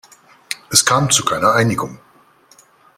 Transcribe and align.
Es 0.71 0.83
kam 0.83 1.11
zu 1.11 1.23
keiner 1.23 1.51
Einigung. 1.53 1.99